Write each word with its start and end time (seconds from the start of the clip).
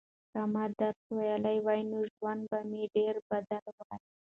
که 0.31 0.39
ما 0.53 0.65
درس 0.79 1.01
ویلی 1.17 1.57
وای 1.65 1.81
نو 1.91 1.99
ژوند 2.15 2.41
به 2.49 2.59
مې 2.69 2.83
ډېر 2.95 3.15
بدل 3.29 3.63
و. 3.77 3.79